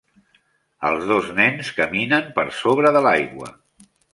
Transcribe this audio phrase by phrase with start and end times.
[0.89, 3.53] Els dos nens caminen per sobre de l'aigua.